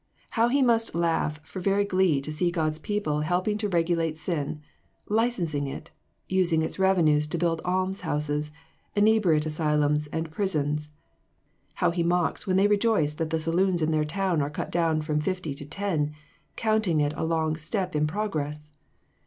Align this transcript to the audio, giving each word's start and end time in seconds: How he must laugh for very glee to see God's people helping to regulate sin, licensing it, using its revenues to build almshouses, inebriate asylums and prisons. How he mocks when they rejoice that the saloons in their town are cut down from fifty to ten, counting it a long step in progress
How 0.31 0.47
he 0.47 0.63
must 0.63 0.95
laugh 0.95 1.39
for 1.45 1.59
very 1.59 1.85
glee 1.85 2.21
to 2.21 2.31
see 2.31 2.49
God's 2.49 2.79
people 2.79 3.19
helping 3.21 3.59
to 3.59 3.69
regulate 3.69 4.17
sin, 4.17 4.59
licensing 5.07 5.67
it, 5.67 5.91
using 6.27 6.63
its 6.63 6.79
revenues 6.79 7.27
to 7.27 7.37
build 7.37 7.61
almshouses, 7.65 8.49
inebriate 8.95 9.45
asylums 9.45 10.07
and 10.07 10.31
prisons. 10.31 10.89
How 11.75 11.91
he 11.91 12.01
mocks 12.01 12.47
when 12.47 12.55
they 12.57 12.65
rejoice 12.65 13.13
that 13.13 13.29
the 13.29 13.37
saloons 13.37 13.83
in 13.83 13.91
their 13.91 14.03
town 14.03 14.41
are 14.41 14.49
cut 14.49 14.71
down 14.71 15.01
from 15.01 15.19
fifty 15.21 15.53
to 15.53 15.65
ten, 15.65 16.13
counting 16.55 16.99
it 16.99 17.13
a 17.15 17.23
long 17.23 17.55
step 17.55 17.95
in 17.95 18.07
progress 18.07 18.79